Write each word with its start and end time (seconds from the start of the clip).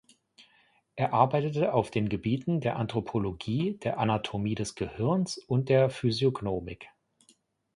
Er 0.95 1.13
arbeitete 1.13 1.75
auf 1.75 1.91
den 1.91 2.09
Gebieten 2.09 2.59
der 2.59 2.77
Anthropologie, 2.77 3.77
der 3.83 3.99
Anatomie 3.99 4.55
des 4.55 4.73
Gehirns 4.73 5.37
und 5.37 5.69
der 5.69 5.91
Physiognomik. 5.91 6.89